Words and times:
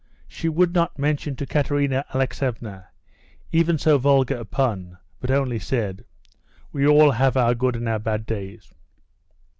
She 0.27 0.49
would 0.49 0.73
not 0.73 0.97
mention 0.97 1.35
to 1.35 1.45
Katerina 1.45 2.03
Alexeevna 2.11 2.87
even, 3.51 3.77
so 3.77 3.99
vulgar 3.99 4.35
a 4.37 4.45
pun, 4.45 4.97
but 5.19 5.29
only 5.29 5.59
said, 5.59 6.05
"We 6.71 6.87
all 6.87 7.11
have 7.11 7.37
our 7.37 7.53
good 7.53 7.75
and 7.75 7.87
our 7.87 7.99
bad 7.99 8.25
days." 8.25 8.73